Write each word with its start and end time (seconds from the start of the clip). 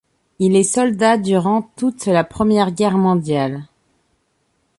Il 0.39 0.55
est 0.55 0.63
soldat 0.63 1.17
durant 1.19 1.61
toute 1.61 2.07
la 2.07 2.23
Première 2.23 2.71
Guerre 2.71 2.97
mondiale. 2.97 3.65